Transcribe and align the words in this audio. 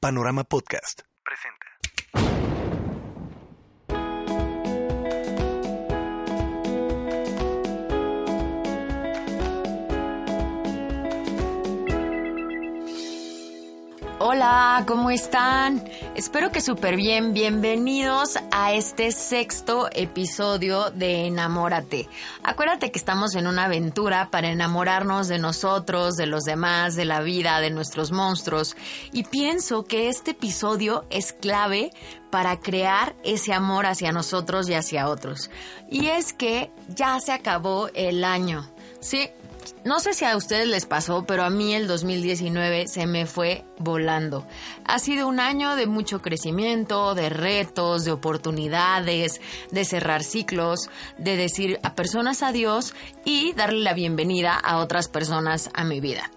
Panorama 0.00 0.44
Podcast 0.44 1.07
Hola, 14.38 14.84
¿cómo 14.86 15.10
están? 15.10 15.82
Espero 16.14 16.52
que 16.52 16.60
súper 16.60 16.94
bien. 16.94 17.34
Bienvenidos 17.34 18.38
a 18.52 18.72
este 18.72 19.10
sexto 19.10 19.88
episodio 19.92 20.92
de 20.92 21.26
Enamórate. 21.26 22.08
Acuérdate 22.44 22.92
que 22.92 23.00
estamos 23.00 23.34
en 23.34 23.48
una 23.48 23.64
aventura 23.64 24.28
para 24.30 24.48
enamorarnos 24.52 25.26
de 25.26 25.40
nosotros, 25.40 26.14
de 26.14 26.26
los 26.26 26.44
demás, 26.44 26.94
de 26.94 27.04
la 27.04 27.20
vida, 27.20 27.58
de 27.58 27.70
nuestros 27.70 28.12
monstruos. 28.12 28.76
Y 29.10 29.24
pienso 29.24 29.86
que 29.86 30.08
este 30.08 30.30
episodio 30.30 31.04
es 31.10 31.32
clave 31.32 31.90
para 32.30 32.60
crear 32.60 33.16
ese 33.24 33.52
amor 33.52 33.86
hacia 33.86 34.12
nosotros 34.12 34.68
y 34.68 34.74
hacia 34.74 35.08
otros. 35.08 35.50
Y 35.90 36.06
es 36.06 36.32
que 36.32 36.70
ya 36.94 37.18
se 37.18 37.32
acabó 37.32 37.88
el 37.92 38.22
año. 38.22 38.70
Sí, 39.00 39.30
no 39.84 40.00
sé 40.00 40.14
si 40.14 40.24
a 40.24 40.36
ustedes 40.36 40.66
les 40.66 40.86
pasó, 40.86 41.24
pero 41.24 41.44
a 41.44 41.50
mí 41.50 41.74
el 41.74 41.86
2019 41.86 42.88
se 42.88 43.06
me 43.06 43.26
fue 43.26 43.64
volando. 43.78 44.46
Ha 44.84 44.98
sido 44.98 45.28
un 45.28 45.40
año 45.40 45.76
de 45.76 45.86
mucho 45.86 46.20
crecimiento, 46.20 47.14
de 47.14 47.28
retos, 47.28 48.04
de 48.04 48.12
oportunidades, 48.12 49.40
de 49.70 49.84
cerrar 49.84 50.22
ciclos, 50.22 50.90
de 51.18 51.36
decir 51.36 51.78
a 51.82 51.94
personas 51.94 52.42
adiós 52.42 52.94
y 53.24 53.52
darle 53.54 53.80
la 53.80 53.94
bienvenida 53.94 54.54
a 54.54 54.78
otras 54.78 55.08
personas 55.08 55.70
a 55.74 55.84
mi 55.84 56.00
vida. 56.00 56.30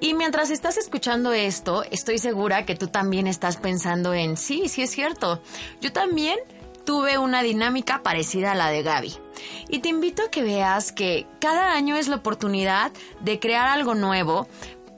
Y 0.00 0.14
mientras 0.14 0.50
estás 0.50 0.76
escuchando 0.76 1.32
esto, 1.32 1.82
estoy 1.90 2.18
segura 2.18 2.64
que 2.64 2.76
tú 2.76 2.86
también 2.86 3.26
estás 3.26 3.56
pensando 3.56 4.14
en, 4.14 4.36
sí, 4.36 4.68
sí 4.68 4.82
es 4.82 4.90
cierto, 4.90 5.42
yo 5.80 5.92
también 5.92 6.38
tuve 6.84 7.18
una 7.18 7.42
dinámica 7.42 8.02
parecida 8.02 8.52
a 8.52 8.54
la 8.54 8.70
de 8.70 8.82
Gaby. 8.82 9.27
Y 9.68 9.80
te 9.80 9.88
invito 9.88 10.22
a 10.22 10.30
que 10.30 10.42
veas 10.42 10.92
que 10.92 11.26
cada 11.40 11.72
año 11.72 11.96
es 11.96 12.08
la 12.08 12.16
oportunidad 12.16 12.92
de 13.20 13.38
crear 13.38 13.68
algo 13.68 13.94
nuevo, 13.94 14.48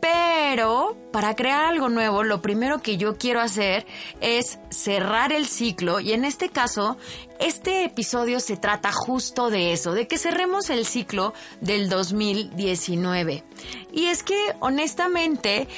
pero 0.00 0.96
para 1.12 1.36
crear 1.36 1.64
algo 1.64 1.88
nuevo, 1.88 2.22
lo 2.22 2.40
primero 2.40 2.80
que 2.80 2.96
yo 2.96 3.18
quiero 3.18 3.40
hacer 3.40 3.86
es 4.20 4.58
cerrar 4.70 5.32
el 5.32 5.46
ciclo 5.46 6.00
y 6.00 6.12
en 6.12 6.24
este 6.24 6.48
caso, 6.48 6.96
este 7.38 7.84
episodio 7.84 8.40
se 8.40 8.56
trata 8.56 8.92
justo 8.92 9.50
de 9.50 9.72
eso, 9.72 9.92
de 9.92 10.08
que 10.08 10.16
cerremos 10.16 10.70
el 10.70 10.86
ciclo 10.86 11.34
del 11.60 11.88
2019. 11.90 13.44
Y 13.92 14.06
es 14.06 14.22
que 14.22 14.54
honestamente, 14.60 15.68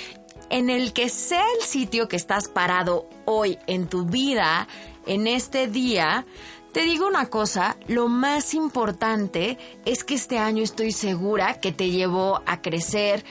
en 0.51 0.71
el 0.71 0.93
que 0.93 1.09
sea 1.09 1.45
el 1.59 1.67
sitio 1.67 2.09
que 2.09 2.17
estás 2.17 2.49
parado 2.49 3.09
hoy 3.25 3.59
en 3.67 3.89
tu 3.89 4.05
vida, 4.05 4.69
en 5.07 5.27
este 5.27 5.67
día, 5.67 6.27
te 6.73 6.83
digo 6.83 7.07
una 7.07 7.27
cosa, 7.27 7.77
lo 7.87 8.09
más 8.09 8.55
importante 8.55 9.59
es 9.85 10.05
que 10.05 10.15
este 10.15 10.39
año 10.39 10.63
estoy 10.63 10.93
segura 10.93 11.61
que 11.61 11.71
te 11.71 11.91
llevó 11.91 12.43
a 12.47 12.63
crecer 12.63 13.25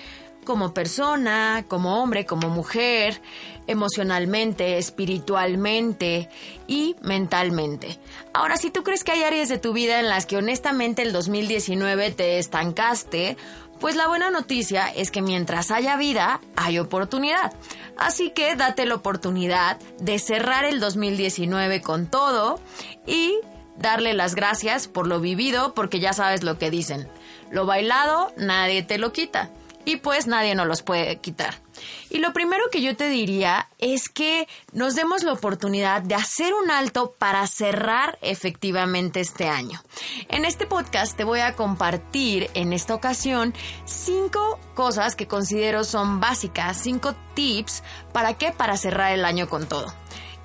como 0.45 0.73
persona, 0.73 1.65
como 1.67 2.01
hombre, 2.01 2.25
como 2.25 2.49
mujer, 2.49 3.21
emocionalmente, 3.67 4.77
espiritualmente 4.77 6.29
y 6.67 6.95
mentalmente. 7.01 7.99
Ahora, 8.33 8.57
si 8.57 8.71
tú 8.71 8.83
crees 8.83 9.03
que 9.03 9.11
hay 9.11 9.23
áreas 9.23 9.49
de 9.49 9.57
tu 9.57 9.73
vida 9.73 9.99
en 9.99 10.09
las 10.09 10.25
que 10.25 10.37
honestamente 10.37 11.01
el 11.01 11.13
2019 11.13 12.11
te 12.11 12.39
estancaste, 12.39 13.37
pues 13.79 13.95
la 13.95 14.07
buena 14.07 14.29
noticia 14.29 14.87
es 14.87 15.09
que 15.09 15.23
mientras 15.23 15.71
haya 15.71 15.97
vida, 15.97 16.39
hay 16.55 16.77
oportunidad. 16.77 17.53
Así 17.97 18.29
que 18.29 18.55
date 18.55 18.85
la 18.85 18.95
oportunidad 18.95 19.79
de 19.99 20.19
cerrar 20.19 20.65
el 20.65 20.79
2019 20.79 21.81
con 21.81 22.05
todo 22.05 22.59
y 23.07 23.39
darle 23.77 24.13
las 24.13 24.35
gracias 24.35 24.87
por 24.87 25.07
lo 25.07 25.19
vivido, 25.19 25.73
porque 25.73 25.99
ya 25.99 26.13
sabes 26.13 26.43
lo 26.43 26.59
que 26.59 26.69
dicen. 26.69 27.07
Lo 27.49 27.65
bailado, 27.65 28.31
nadie 28.37 28.83
te 28.83 28.99
lo 28.99 29.11
quita. 29.11 29.49
Y 29.83 29.97
pues 29.97 30.27
nadie 30.27 30.53
nos 30.53 30.67
los 30.67 30.83
puede 30.83 31.17
quitar. 31.17 31.55
Y 32.09 32.19
lo 32.19 32.33
primero 32.33 32.63
que 32.71 32.81
yo 32.81 32.95
te 32.95 33.09
diría 33.09 33.69
es 33.77 34.09
que 34.09 34.47
nos 34.73 34.95
demos 34.95 35.23
la 35.23 35.33
oportunidad 35.33 36.01
de 36.01 36.15
hacer 36.15 36.53
un 36.53 36.71
alto 36.71 37.15
para 37.17 37.45
cerrar 37.47 38.17
efectivamente 38.21 39.19
este 39.19 39.47
año. 39.47 39.81
En 40.29 40.45
este 40.45 40.65
podcast 40.65 41.15
te 41.15 41.23
voy 41.23 41.39
a 41.39 41.55
compartir 41.55 42.49
en 42.53 42.73
esta 42.73 42.95
ocasión 42.95 43.53
cinco 43.85 44.59
cosas 44.73 45.15
que 45.15 45.27
considero 45.27 45.83
son 45.83 46.19
básicas, 46.19 46.77
cinco 46.77 47.15
tips 47.33 47.83
para 48.13 48.33
qué, 48.33 48.51
para 48.51 48.77
cerrar 48.77 49.13
el 49.13 49.25
año 49.25 49.49
con 49.49 49.67
todo. 49.67 49.93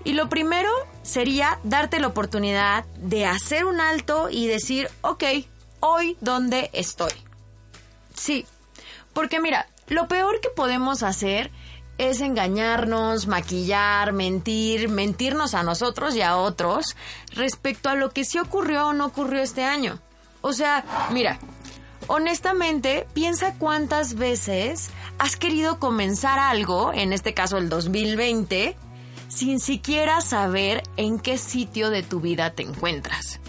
Y 0.04 0.12
lo 0.12 0.28
primero 0.28 0.70
sería 1.02 1.58
darte 1.64 1.98
la 1.98 2.06
oportunidad 2.06 2.84
de 2.96 3.26
hacer 3.26 3.64
un 3.64 3.80
alto 3.80 4.28
y 4.30 4.46
decir, 4.46 4.88
ok, 5.00 5.24
hoy 5.80 6.16
dónde 6.20 6.70
estoy. 6.72 7.10
Sí, 8.14 8.46
porque 9.12 9.40
mira, 9.40 9.66
lo 9.88 10.08
peor 10.08 10.40
que 10.40 10.48
podemos 10.50 11.02
hacer 11.02 11.50
es 11.98 12.20
engañarnos, 12.20 13.26
maquillar, 13.26 14.12
mentir, 14.12 14.88
mentirnos 14.88 15.54
a 15.54 15.62
nosotros 15.62 16.14
y 16.14 16.22
a 16.22 16.36
otros 16.36 16.96
respecto 17.32 17.88
a 17.88 17.94
lo 17.94 18.10
que 18.10 18.24
sí 18.24 18.38
ocurrió 18.38 18.88
o 18.88 18.92
no 18.92 19.06
ocurrió 19.06 19.42
este 19.42 19.64
año. 19.64 19.98
O 20.42 20.52
sea, 20.52 20.84
mira, 21.10 21.38
honestamente, 22.06 23.06
piensa 23.14 23.54
cuántas 23.54 24.14
veces 24.14 24.90
has 25.18 25.36
querido 25.36 25.78
comenzar 25.78 26.38
algo, 26.38 26.92
en 26.92 27.12
este 27.12 27.32
caso 27.32 27.56
el 27.56 27.68
2020, 27.68 28.76
sin 29.28 29.58
siquiera 29.60 30.20
saber 30.20 30.82
en 30.96 31.18
qué 31.18 31.38
sitio 31.38 31.90
de 31.90 32.02
tu 32.02 32.20
vida 32.20 32.50
te 32.50 32.62
encuentras. 32.62 33.40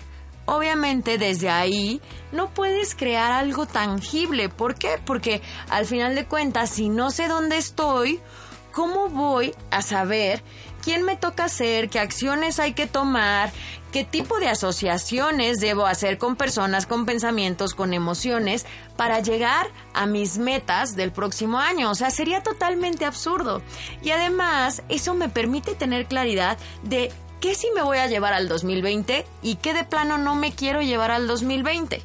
Obviamente 0.48 1.18
desde 1.18 1.50
ahí 1.50 2.02
no 2.32 2.50
puedes 2.50 2.96
crear 2.96 3.34
algo 3.34 3.66
tangible. 3.66 4.48
¿Por 4.48 4.76
qué? 4.76 4.98
Porque 5.06 5.42
al 5.70 5.86
final 5.86 6.16
de 6.16 6.26
cuentas, 6.26 6.70
si 6.70 6.88
no 6.88 7.12
sé 7.12 7.28
dónde 7.28 7.58
estoy, 7.58 8.22
¿cómo 8.72 9.10
voy 9.10 9.54
a 9.72 9.82
saber 9.82 10.42
quién 10.82 11.04
me 11.04 11.18
toca 11.18 11.44
hacer, 11.46 11.90
qué 11.90 12.00
acciones 12.00 12.60
hay 12.60 12.72
que 12.72 12.88
tomar, 12.88 13.52
qué 13.92 14.06
tipo 14.06 14.40
de 14.40 14.48
asociaciones 14.48 15.60
debo 15.60 15.86
hacer 15.86 16.18
con 16.18 16.38
personas, 16.38 16.86
con 16.86 17.06
pensamientos, 17.06 17.74
con 17.74 17.94
emociones 17.94 18.66
para 18.96 19.20
llegar 19.20 19.68
a 19.94 20.06
mis 20.06 20.38
metas 20.38 20.96
del 20.96 21.12
próximo 21.12 21.60
año? 21.60 21.92
O 21.92 21.96
sea, 21.96 22.10
sería 22.10 22.42
totalmente 22.42 23.04
absurdo. 23.04 23.62
Y 24.02 24.12
además, 24.12 24.82
eso 24.88 25.14
me 25.14 25.28
permite 25.28 25.76
tener 25.76 26.06
claridad 26.06 26.58
de 26.84 27.12
qué 27.40 27.56
sí 27.56 27.68
me 27.76 27.82
voy 27.82 27.98
a 27.98 28.08
llevar 28.08 28.34
al 28.34 28.48
2020 28.48 29.26
y 29.42 29.56
qué 29.56 29.74
de 29.74 29.84
plano 29.84 30.18
no 30.18 30.36
me 30.36 30.52
quiero 30.54 30.82
llevar 30.82 31.12
al 31.12 31.28
2020. 31.28 32.02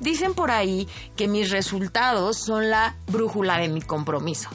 Dicen 0.00 0.34
por 0.34 0.50
ahí 0.50 0.88
que 1.16 1.28
mis 1.28 1.50
resultados 1.50 2.38
son 2.38 2.70
la 2.70 2.96
brújula 3.06 3.58
de 3.58 3.68
mi 3.68 3.82
compromiso. 3.82 4.48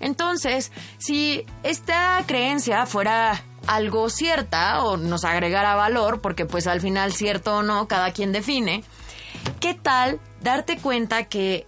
Entonces, 0.00 0.72
si 0.98 1.46
esta 1.62 2.22
creencia 2.26 2.86
fuera 2.86 3.44
algo 3.68 4.10
cierta 4.10 4.82
o 4.82 4.96
nos 4.96 5.24
agregara 5.24 5.76
valor, 5.76 6.20
porque 6.20 6.46
pues 6.46 6.66
al 6.66 6.80
final 6.80 7.12
cierto 7.12 7.58
o 7.58 7.62
no, 7.62 7.86
cada 7.86 8.12
quien 8.12 8.32
define, 8.32 8.82
¿qué 9.60 9.74
tal 9.74 10.20
darte 10.40 10.78
cuenta 10.78 11.24
que 11.24 11.64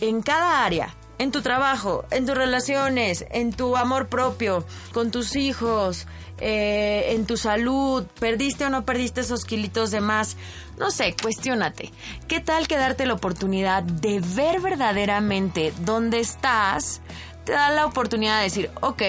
en 0.00 0.22
cada 0.22 0.64
área, 0.64 0.94
en 1.18 1.32
tu 1.32 1.42
trabajo, 1.42 2.04
en 2.10 2.26
tus 2.26 2.36
relaciones, 2.36 3.24
en 3.30 3.52
tu 3.52 3.76
amor 3.76 4.08
propio, 4.08 4.64
con 4.92 5.10
tus 5.10 5.36
hijos, 5.36 6.06
eh, 6.38 7.12
en 7.12 7.26
tu 7.26 7.36
salud, 7.36 8.04
perdiste 8.20 8.66
o 8.66 8.70
no 8.70 8.84
perdiste 8.84 9.22
esos 9.22 9.44
kilitos 9.44 9.90
de 9.90 10.00
más, 10.00 10.36
no 10.78 10.90
sé, 10.90 11.16
cuestiónate. 11.20 11.92
¿Qué 12.28 12.40
tal 12.40 12.68
que 12.68 12.76
darte 12.76 13.06
la 13.06 13.14
oportunidad 13.14 13.82
de 13.82 14.20
ver 14.20 14.60
verdaderamente 14.60 15.72
dónde 15.80 16.20
estás? 16.20 17.00
Te 17.44 17.52
da 17.52 17.70
la 17.70 17.86
oportunidad 17.86 18.38
de 18.38 18.44
decir, 18.44 18.70
ok, 18.82 19.02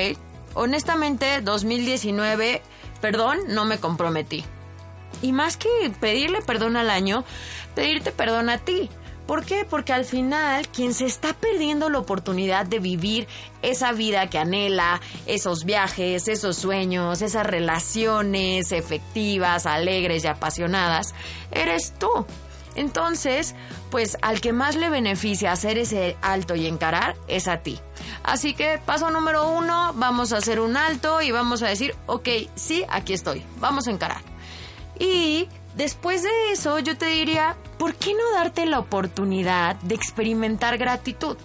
honestamente 0.53 1.41
2019, 1.41 2.61
perdón, 3.01 3.39
no 3.49 3.65
me 3.65 3.79
comprometí. 3.79 4.45
Y 5.21 5.33
más 5.33 5.57
que 5.57 5.69
pedirle 5.99 6.41
perdón 6.41 6.77
al 6.77 6.89
año, 6.89 7.25
pedirte 7.75 8.11
perdón 8.11 8.49
a 8.49 8.59
ti. 8.59 8.89
¿Por 9.27 9.43
qué? 9.45 9.65
Porque 9.69 9.91
al 9.91 10.05
final 10.05 10.69
quien 10.69 10.93
se 10.93 11.05
está 11.05 11.33
perdiendo 11.33 11.89
la 11.89 11.99
oportunidad 11.99 12.65
de 12.65 12.79
vivir 12.79 13.27
esa 13.61 13.91
vida 13.91 14.29
que 14.29 14.37
anhela, 14.37 15.01
esos 15.25 15.65
viajes, 15.65 16.29
esos 16.29 16.55
sueños, 16.55 17.21
esas 17.21 17.45
relaciones 17.45 18.71
efectivas, 18.71 19.65
alegres 19.65 20.23
y 20.23 20.27
apasionadas, 20.27 21.13
eres 21.51 21.93
tú. 21.99 22.25
Entonces, 22.75 23.55
pues 23.89 24.17
al 24.21 24.39
que 24.39 24.53
más 24.53 24.75
le 24.75 24.89
beneficia 24.89 25.51
hacer 25.51 25.77
ese 25.77 26.15
alto 26.21 26.55
y 26.55 26.67
encarar 26.67 27.15
es 27.27 27.47
a 27.47 27.57
ti. 27.57 27.79
Así 28.23 28.53
que 28.53 28.79
paso 28.85 29.09
número 29.09 29.49
uno, 29.49 29.93
vamos 29.95 30.31
a 30.31 30.37
hacer 30.37 30.59
un 30.59 30.77
alto 30.77 31.21
y 31.21 31.31
vamos 31.31 31.63
a 31.63 31.67
decir, 31.67 31.95
ok, 32.05 32.29
sí, 32.55 32.85
aquí 32.87 33.13
estoy, 33.13 33.43
vamos 33.59 33.87
a 33.87 33.91
encarar. 33.91 34.21
Y 34.99 35.49
después 35.77 36.23
de 36.23 36.51
eso 36.51 36.79
yo 36.79 36.97
te 36.97 37.05
diría, 37.05 37.55
¿por 37.77 37.95
qué 37.95 38.13
no 38.13 38.31
darte 38.33 38.65
la 38.65 38.79
oportunidad 38.79 39.75
de 39.77 39.95
experimentar 39.95 40.77
gratitud? 40.77 41.37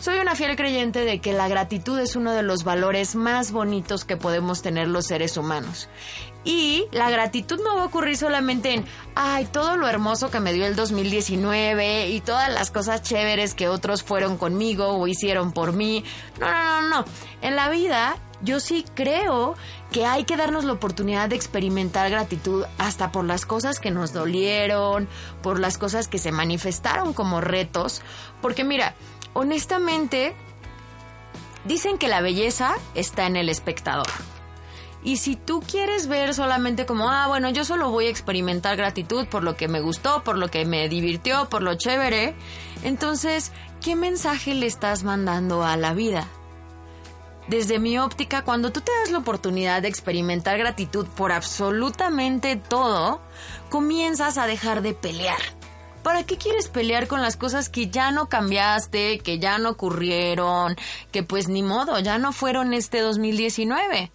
Soy 0.00 0.18
una 0.18 0.34
fiel 0.34 0.56
creyente 0.56 1.04
de 1.04 1.20
que 1.20 1.34
la 1.34 1.48
gratitud 1.48 1.98
es 1.98 2.16
uno 2.16 2.32
de 2.32 2.42
los 2.42 2.64
valores 2.64 3.16
más 3.16 3.52
bonitos 3.52 4.06
que 4.06 4.16
podemos 4.16 4.62
tener 4.62 4.88
los 4.88 5.06
seres 5.06 5.36
humanos. 5.36 5.90
Y 6.42 6.86
la 6.90 7.10
gratitud 7.10 7.60
no 7.62 7.76
va 7.76 7.82
a 7.82 7.86
ocurrir 7.86 8.16
solamente 8.16 8.72
en, 8.72 8.86
ay, 9.14 9.44
todo 9.44 9.76
lo 9.76 9.86
hermoso 9.86 10.30
que 10.30 10.40
me 10.40 10.54
dio 10.54 10.64
el 10.64 10.74
2019 10.74 12.08
y 12.08 12.22
todas 12.22 12.50
las 12.50 12.70
cosas 12.70 13.02
chéveres 13.02 13.52
que 13.52 13.68
otros 13.68 14.02
fueron 14.02 14.38
conmigo 14.38 14.88
o 14.88 15.06
hicieron 15.06 15.52
por 15.52 15.74
mí. 15.74 16.02
No, 16.38 16.50
no, 16.50 16.80
no, 16.80 16.88
no. 16.88 17.04
En 17.42 17.56
la 17.56 17.68
vida 17.68 18.16
yo 18.42 18.60
sí 18.60 18.84
creo 18.94 19.54
que 19.92 20.06
hay 20.06 20.24
que 20.24 20.36
darnos 20.36 20.64
la 20.64 20.72
oportunidad 20.72 21.28
de 21.28 21.36
experimentar 21.36 22.10
gratitud 22.10 22.64
hasta 22.78 23.12
por 23.12 23.24
las 23.24 23.46
cosas 23.46 23.80
que 23.80 23.90
nos 23.90 24.12
dolieron, 24.12 25.08
por 25.42 25.60
las 25.60 25.78
cosas 25.78 26.08
que 26.08 26.18
se 26.18 26.32
manifestaron 26.32 27.12
como 27.12 27.40
retos. 27.40 28.02
Porque 28.40 28.64
mira, 28.64 28.94
honestamente, 29.34 30.34
dicen 31.64 31.98
que 31.98 32.08
la 32.08 32.20
belleza 32.20 32.74
está 32.94 33.26
en 33.26 33.36
el 33.36 33.48
espectador. 33.48 34.08
Y 35.02 35.16
si 35.16 35.34
tú 35.34 35.62
quieres 35.62 36.08
ver 36.08 36.34
solamente 36.34 36.84
como, 36.84 37.08
ah, 37.08 37.26
bueno, 37.26 37.48
yo 37.48 37.64
solo 37.64 37.90
voy 37.90 38.06
a 38.06 38.10
experimentar 38.10 38.76
gratitud 38.76 39.26
por 39.26 39.42
lo 39.42 39.56
que 39.56 39.66
me 39.66 39.80
gustó, 39.80 40.22
por 40.24 40.36
lo 40.36 40.48
que 40.48 40.66
me 40.66 40.88
divirtió, 40.90 41.48
por 41.48 41.62
lo 41.62 41.74
chévere, 41.74 42.34
entonces, 42.82 43.50
¿qué 43.80 43.96
mensaje 43.96 44.54
le 44.54 44.66
estás 44.66 45.02
mandando 45.02 45.64
a 45.64 45.78
la 45.78 45.94
vida? 45.94 46.28
Desde 47.50 47.80
mi 47.80 47.98
óptica, 47.98 48.44
cuando 48.44 48.70
tú 48.70 48.80
te 48.80 48.92
das 49.00 49.10
la 49.10 49.18
oportunidad 49.18 49.82
de 49.82 49.88
experimentar 49.88 50.56
gratitud 50.56 51.08
por 51.08 51.32
absolutamente 51.32 52.54
todo, 52.54 53.20
comienzas 53.70 54.38
a 54.38 54.46
dejar 54.46 54.82
de 54.82 54.94
pelear. 54.94 55.40
¿Para 56.04 56.22
qué 56.22 56.36
quieres 56.36 56.68
pelear 56.68 57.08
con 57.08 57.22
las 57.22 57.36
cosas 57.36 57.68
que 57.68 57.88
ya 57.88 58.12
no 58.12 58.28
cambiaste, 58.28 59.18
que 59.18 59.40
ya 59.40 59.58
no 59.58 59.70
ocurrieron, 59.70 60.76
que 61.10 61.24
pues 61.24 61.48
ni 61.48 61.64
modo, 61.64 61.98
ya 61.98 62.18
no 62.18 62.32
fueron 62.32 62.72
este 62.72 63.00
2019? 63.00 64.12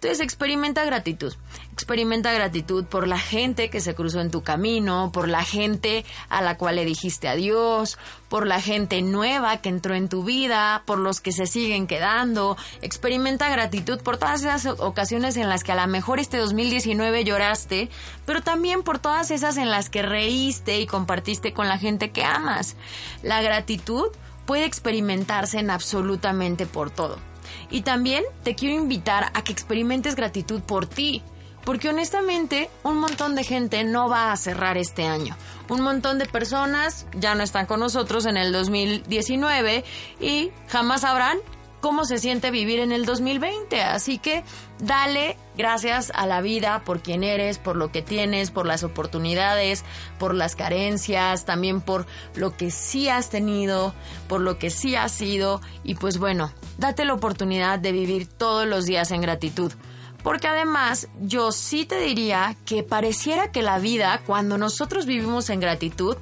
Entonces 0.00 0.20
experimenta 0.20 0.82
gratitud. 0.86 1.34
Experimenta 1.74 2.32
gratitud 2.32 2.86
por 2.86 3.06
la 3.06 3.18
gente 3.18 3.68
que 3.68 3.82
se 3.82 3.94
cruzó 3.94 4.22
en 4.22 4.30
tu 4.30 4.42
camino, 4.42 5.10
por 5.12 5.28
la 5.28 5.44
gente 5.44 6.06
a 6.30 6.40
la 6.40 6.56
cual 6.56 6.76
le 6.76 6.86
dijiste 6.86 7.28
adiós, 7.28 7.98
por 8.30 8.46
la 8.46 8.62
gente 8.62 9.02
nueva 9.02 9.58
que 9.58 9.68
entró 9.68 9.94
en 9.94 10.08
tu 10.08 10.24
vida, 10.24 10.84
por 10.86 10.98
los 10.98 11.20
que 11.20 11.32
se 11.32 11.46
siguen 11.46 11.86
quedando. 11.86 12.56
Experimenta 12.80 13.50
gratitud 13.50 14.00
por 14.00 14.16
todas 14.16 14.40
esas 14.40 14.64
ocasiones 14.64 15.36
en 15.36 15.50
las 15.50 15.64
que 15.64 15.72
a 15.72 15.76
lo 15.76 15.86
mejor 15.86 16.18
este 16.18 16.38
2019 16.38 17.22
lloraste, 17.24 17.90
pero 18.24 18.40
también 18.40 18.82
por 18.82 19.00
todas 19.00 19.30
esas 19.30 19.58
en 19.58 19.70
las 19.70 19.90
que 19.90 20.00
reíste 20.00 20.80
y 20.80 20.86
compartiste 20.86 21.52
con 21.52 21.68
la 21.68 21.76
gente 21.76 22.10
que 22.10 22.24
amas. 22.24 22.74
La 23.22 23.42
gratitud 23.42 24.06
puede 24.46 24.64
experimentarse 24.64 25.58
en 25.58 25.68
absolutamente 25.68 26.64
por 26.64 26.90
todo. 26.90 27.29
Y 27.70 27.82
también 27.82 28.24
te 28.42 28.54
quiero 28.54 28.74
invitar 28.74 29.30
a 29.34 29.42
que 29.42 29.52
experimentes 29.52 30.14
gratitud 30.16 30.60
por 30.60 30.86
ti. 30.86 31.22
Porque 31.64 31.90
honestamente, 31.90 32.70
un 32.84 32.96
montón 32.96 33.34
de 33.34 33.44
gente 33.44 33.84
no 33.84 34.08
va 34.08 34.32
a 34.32 34.36
cerrar 34.36 34.78
este 34.78 35.06
año. 35.06 35.36
Un 35.68 35.82
montón 35.82 36.18
de 36.18 36.26
personas 36.26 37.06
ya 37.14 37.34
no 37.34 37.42
están 37.42 37.66
con 37.66 37.80
nosotros 37.80 38.24
en 38.26 38.36
el 38.36 38.50
2019 38.52 39.84
y 40.20 40.50
jamás 40.68 41.02
sabrán 41.02 41.38
cómo 41.80 42.04
se 42.04 42.18
siente 42.18 42.50
vivir 42.50 42.80
en 42.80 42.92
el 42.92 43.04
2020. 43.04 43.82
Así 43.82 44.18
que 44.18 44.44
dale 44.78 45.36
gracias 45.56 46.12
a 46.14 46.26
la 46.26 46.40
vida 46.40 46.82
por 46.84 47.00
quien 47.00 47.24
eres, 47.24 47.58
por 47.58 47.76
lo 47.76 47.90
que 47.90 48.02
tienes, 48.02 48.50
por 48.50 48.66
las 48.66 48.84
oportunidades, 48.84 49.84
por 50.18 50.34
las 50.34 50.56
carencias, 50.56 51.44
también 51.44 51.80
por 51.80 52.06
lo 52.34 52.56
que 52.56 52.70
sí 52.70 53.08
has 53.08 53.30
tenido, 53.30 53.94
por 54.28 54.40
lo 54.40 54.58
que 54.58 54.70
sí 54.70 54.94
has 54.94 55.12
sido. 55.12 55.60
Y 55.84 55.94
pues 55.94 56.18
bueno, 56.18 56.52
date 56.78 57.04
la 57.04 57.14
oportunidad 57.14 57.78
de 57.78 57.92
vivir 57.92 58.26
todos 58.26 58.66
los 58.66 58.86
días 58.86 59.10
en 59.10 59.20
gratitud. 59.20 59.72
Porque 60.22 60.48
además 60.48 61.08
yo 61.20 61.52
sí 61.52 61.86
te 61.86 61.98
diría 62.00 62.56
que 62.66 62.82
pareciera 62.82 63.52
que 63.52 63.62
la 63.62 63.78
vida, 63.78 64.20
cuando 64.26 64.58
nosotros 64.58 65.06
vivimos 65.06 65.50
en 65.50 65.60
gratitud, 65.60 66.16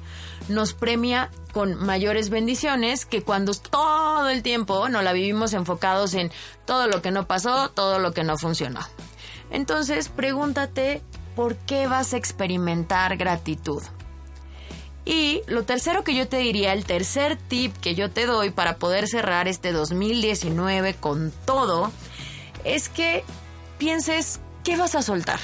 nos 0.47 0.73
premia 0.73 1.29
con 1.53 1.75
mayores 1.75 2.29
bendiciones 2.29 3.05
que 3.05 3.23
cuando 3.23 3.53
todo 3.53 4.29
el 4.29 4.41
tiempo 4.41 4.89
nos 4.89 5.03
la 5.03 5.13
vivimos 5.13 5.53
enfocados 5.53 6.13
en 6.13 6.31
todo 6.65 6.87
lo 6.87 7.01
que 7.01 7.11
no 7.11 7.27
pasó, 7.27 7.69
todo 7.69 7.99
lo 7.99 8.13
que 8.13 8.23
no 8.23 8.37
funcionó. 8.37 8.79
Entonces, 9.51 10.09
pregúntate 10.09 11.01
por 11.35 11.55
qué 11.55 11.87
vas 11.87 12.13
a 12.13 12.17
experimentar 12.17 13.17
gratitud. 13.17 13.81
Y 15.05 15.41
lo 15.47 15.63
tercero 15.63 16.03
que 16.03 16.13
yo 16.13 16.27
te 16.27 16.37
diría, 16.37 16.73
el 16.73 16.85
tercer 16.85 17.35
tip 17.35 17.75
que 17.77 17.95
yo 17.95 18.11
te 18.11 18.25
doy 18.25 18.51
para 18.51 18.77
poder 18.77 19.07
cerrar 19.07 19.47
este 19.47 19.71
2019 19.71 20.93
con 20.95 21.33
todo, 21.45 21.91
es 22.63 22.89
que 22.89 23.23
pienses 23.79 24.39
qué 24.63 24.77
vas 24.77 24.93
a 24.93 25.01
soltar. 25.01 25.39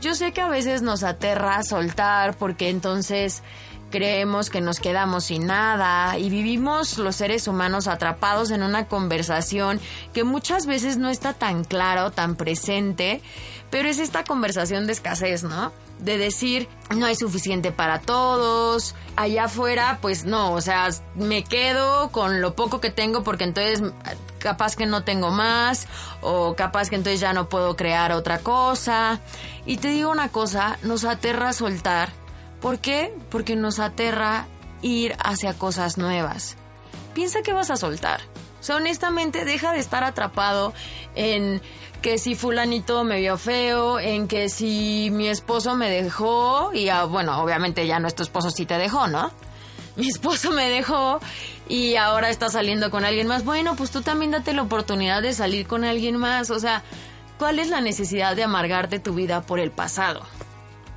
Yo 0.00 0.14
sé 0.14 0.32
que 0.32 0.40
a 0.40 0.48
veces 0.48 0.82
nos 0.82 1.04
aterra 1.04 1.62
soltar 1.62 2.36
porque 2.36 2.68
entonces 2.68 3.42
creemos 3.90 4.50
que 4.50 4.60
nos 4.60 4.80
quedamos 4.80 5.26
sin 5.26 5.46
nada 5.46 6.18
y 6.18 6.28
vivimos 6.28 6.98
los 6.98 7.14
seres 7.14 7.46
humanos 7.46 7.86
atrapados 7.86 8.50
en 8.50 8.64
una 8.64 8.88
conversación 8.88 9.80
que 10.12 10.24
muchas 10.24 10.66
veces 10.66 10.96
no 10.96 11.10
está 11.10 11.32
tan 11.32 11.62
claro, 11.62 12.10
tan 12.10 12.34
presente, 12.34 13.22
pero 13.70 13.88
es 13.88 14.00
esta 14.00 14.24
conversación 14.24 14.88
de 14.88 14.94
escasez, 14.94 15.44
¿no? 15.44 15.72
De 16.00 16.18
decir, 16.18 16.68
no 16.90 17.06
hay 17.06 17.14
suficiente 17.14 17.70
para 17.70 18.00
todos, 18.00 18.96
allá 19.14 19.44
afuera, 19.44 19.98
pues 20.02 20.24
no, 20.24 20.52
o 20.52 20.60
sea, 20.60 20.88
me 21.14 21.44
quedo 21.44 22.10
con 22.10 22.40
lo 22.40 22.56
poco 22.56 22.80
que 22.80 22.90
tengo 22.90 23.22
porque 23.22 23.44
entonces 23.44 23.80
capaz 24.44 24.76
que 24.76 24.86
no 24.86 25.02
tengo 25.02 25.32
más 25.32 25.88
o 26.20 26.54
capaz 26.54 26.88
que 26.88 26.94
entonces 26.94 27.18
ya 27.18 27.32
no 27.32 27.48
puedo 27.48 27.74
crear 27.74 28.12
otra 28.12 28.38
cosa. 28.38 29.18
Y 29.66 29.78
te 29.78 29.88
digo 29.88 30.12
una 30.12 30.28
cosa, 30.28 30.78
nos 30.84 31.04
aterra 31.04 31.52
soltar 31.52 32.10
¿Por 32.64 32.78
qué? 32.78 33.14
Porque 33.28 33.56
nos 33.56 33.78
aterra 33.78 34.46
ir 34.80 35.14
hacia 35.22 35.52
cosas 35.52 35.98
nuevas. 35.98 36.56
Piensa 37.12 37.42
que 37.42 37.52
vas 37.52 37.70
a 37.70 37.76
soltar. 37.76 38.22
O 38.58 38.64
sea, 38.64 38.76
honestamente, 38.76 39.44
deja 39.44 39.74
de 39.74 39.80
estar 39.80 40.02
atrapado 40.02 40.72
en 41.14 41.60
que 42.00 42.16
si 42.16 42.34
fulanito 42.34 43.04
me 43.04 43.20
vio 43.20 43.36
feo, 43.36 44.00
en 44.00 44.28
que 44.28 44.48
si 44.48 45.10
mi 45.12 45.28
esposo 45.28 45.76
me 45.76 45.90
dejó, 45.90 46.70
y 46.72 46.88
ah, 46.88 47.04
bueno, 47.04 47.38
obviamente 47.42 47.86
ya 47.86 47.98
nuestro 47.98 48.22
esposo 48.22 48.48
sí 48.48 48.64
te 48.64 48.78
dejó, 48.78 49.08
¿no? 49.08 49.30
Mi 49.96 50.08
esposo 50.08 50.50
me 50.50 50.68
dejó 50.68 51.20
y 51.68 51.96
ahora 51.96 52.30
está 52.30 52.48
saliendo 52.48 52.90
con 52.90 53.04
alguien 53.04 53.26
más. 53.26 53.44
Bueno, 53.44 53.76
pues 53.76 53.90
tú 53.90 54.02
también 54.02 54.32
date 54.32 54.52
la 54.52 54.62
oportunidad 54.62 55.22
de 55.22 55.32
salir 55.32 55.66
con 55.66 55.84
alguien 55.84 56.16
más. 56.16 56.50
O 56.50 56.58
sea, 56.58 56.82
¿cuál 57.38 57.58
es 57.58 57.68
la 57.68 57.80
necesidad 57.80 58.34
de 58.34 58.44
amargarte 58.44 58.98
tu 58.98 59.14
vida 59.14 59.42
por 59.42 59.60
el 59.60 59.70
pasado? 59.70 60.24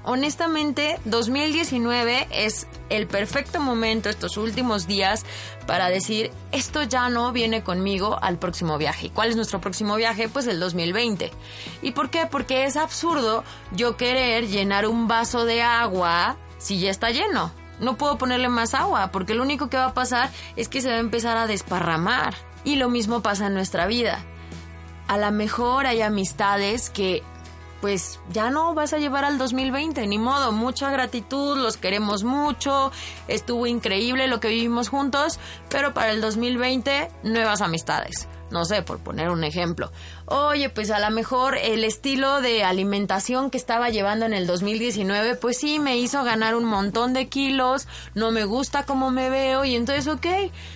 honestamente 0.08 1.00
2019 1.04 2.30
es 2.32 2.66
el 2.90 3.08
perfecto 3.08 3.60
momento 3.60 4.10
estos 4.10 4.38
últimos 4.38 4.88
días 4.88 5.26
para 5.68 5.90
decir 5.90 6.32
esto 6.54 6.84
ya 6.84 7.10
no 7.10 7.34
viene 7.34 7.62
conmigo 7.62 8.18
al 8.22 8.40
próximo 8.40 8.78
viaje. 8.78 9.08
¿Y 9.08 9.10
cuál 9.10 9.30
es 9.30 9.36
nuestro 9.36 9.60
próximo 9.60 9.96
viaje? 9.98 10.30
Pues 10.30 10.48
el 10.48 10.62
2020. 10.62 11.30
¿Y 11.82 11.92
por 11.92 12.10
qué? 12.10 12.26
Porque 12.26 12.64
es 12.64 12.78
absurdo 12.78 13.44
yo 13.74 13.98
querer 13.98 14.48
llenar 14.48 14.88
un 14.88 15.10
vaso 15.10 15.44
de 15.44 15.62
agua 15.62 16.38
si 16.58 16.80
ya 16.80 16.90
está 16.90 17.12
lleno. 17.12 17.52
No 17.80 17.98
puedo 17.98 18.18
ponerle 18.18 18.50
más 18.50 18.74
agua 18.74 19.12
porque 19.12 19.36
lo 19.36 19.44
único 19.44 19.70
que 19.70 19.78
va 19.78 19.88
a 19.88 19.94
pasar 19.94 20.32
es 20.56 20.68
que 20.68 20.82
se 20.82 20.90
va 20.90 20.96
a 20.96 21.00
empezar 21.00 21.38
a 21.38 21.48
desparramar. 21.48 22.34
Y 22.64 22.76
lo 22.76 22.90
mismo 22.90 23.22
pasa 23.22 23.48
en 23.48 23.54
nuestra 23.54 23.88
vida. 23.88 24.20
A 25.08 25.18
lo 25.18 25.32
mejor 25.32 25.86
hay 25.86 26.02
amistades 26.02 26.90
que 26.90 27.24
pues 27.82 28.20
ya 28.32 28.50
no 28.50 28.74
vas 28.74 28.94
a 28.94 28.98
llevar 28.98 29.24
al 29.24 29.38
2020, 29.38 30.06
ni 30.08 30.18
modo, 30.18 30.52
mucha 30.52 30.90
gratitud, 30.90 31.58
los 31.58 31.78
queremos 31.78 32.24
mucho, 32.24 32.92
estuvo 33.28 33.68
increíble 33.68 34.28
lo 34.28 34.40
que 34.40 34.50
vivimos 34.50 34.90
juntos, 34.90 35.40
pero 35.70 35.94
para 35.94 36.12
el 36.12 36.20
2020 36.20 37.10
nuevas 37.24 37.62
amistades. 37.62 38.28
No 38.50 38.64
sé, 38.64 38.82
por 38.82 39.00
poner 39.00 39.30
un 39.30 39.44
ejemplo. 39.44 39.92
Oye, 40.26 40.70
pues 40.70 40.90
a 40.92 41.00
lo 41.00 41.10
mejor 41.14 41.58
el 41.58 41.84
estilo 41.84 42.42
de 42.42 42.64
alimentación 42.64 43.50
que 43.50 43.58
estaba 43.58 43.90
llevando 43.90 44.26
en 44.26 44.34
el 44.34 44.48
2019, 44.48 45.36
pues 45.36 45.58
sí, 45.58 45.80
me 45.80 45.98
hizo 45.98 46.24
ganar 46.24 46.56
un 46.56 46.64
montón 46.64 47.14
de 47.14 47.28
kilos, 47.28 47.88
no 48.14 48.32
me 48.32 48.46
gusta 48.46 48.86
cómo 48.86 49.12
me 49.12 49.30
veo 49.30 49.66
y 49.66 49.76
entonces, 49.76 50.08
ok, 50.08 50.28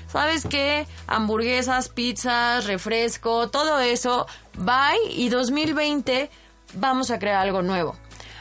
¿sabes 0.07 0.45
qué? 0.45 0.85
Hamburguesas, 1.07 1.87
pizzas, 1.87 2.65
refresco, 2.65 3.49
todo 3.49 3.79
eso, 3.79 4.27
bye 4.57 5.11
y 5.11 5.29
2020 5.29 6.29
vamos 6.73 7.09
a 7.09 7.19
crear 7.19 7.37
algo 7.37 7.61
nuevo. 7.61 7.95